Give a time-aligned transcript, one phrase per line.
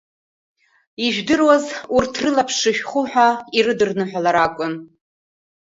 [1.05, 1.65] Ижәдыруаз
[1.95, 4.73] урҭ рылаԥш шышәху ҳәа ирыдырныҳәалар акәын…